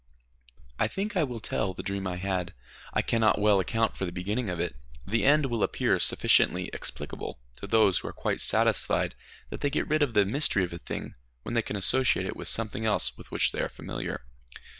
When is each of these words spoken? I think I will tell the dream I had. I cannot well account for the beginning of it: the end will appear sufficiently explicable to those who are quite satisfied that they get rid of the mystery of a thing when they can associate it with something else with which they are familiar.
I 0.79 0.87
think 0.87 1.15
I 1.15 1.23
will 1.23 1.39
tell 1.39 1.75
the 1.75 1.83
dream 1.83 2.07
I 2.07 2.15
had. 2.15 2.55
I 2.91 3.03
cannot 3.03 3.37
well 3.37 3.59
account 3.59 3.95
for 3.95 4.07
the 4.07 4.11
beginning 4.11 4.49
of 4.49 4.59
it: 4.59 4.75
the 5.05 5.23
end 5.23 5.45
will 5.45 5.61
appear 5.61 5.99
sufficiently 5.99 6.71
explicable 6.73 7.39
to 7.57 7.67
those 7.67 7.99
who 7.99 8.07
are 8.07 8.11
quite 8.11 8.41
satisfied 8.41 9.13
that 9.51 9.61
they 9.61 9.69
get 9.69 9.87
rid 9.87 10.01
of 10.01 10.15
the 10.15 10.25
mystery 10.25 10.63
of 10.63 10.73
a 10.73 10.79
thing 10.79 11.13
when 11.43 11.53
they 11.53 11.61
can 11.61 11.75
associate 11.75 12.25
it 12.25 12.35
with 12.35 12.47
something 12.47 12.83
else 12.83 13.15
with 13.15 13.29
which 13.29 13.51
they 13.51 13.61
are 13.61 13.69
familiar. 13.69 14.21